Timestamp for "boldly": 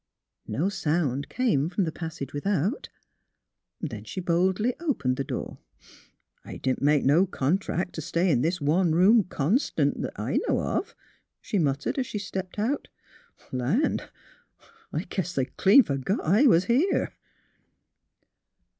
4.19-4.73